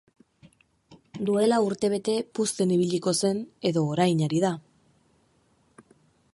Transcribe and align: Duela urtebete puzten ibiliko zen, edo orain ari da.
Duela 1.29 1.59
urtebete 1.65 2.15
puzten 2.39 2.73
ibiliko 2.77 3.15
zen, 3.21 3.45
edo 3.73 3.87
orain 3.93 4.27
ari 4.31 4.43
da. 4.49 4.55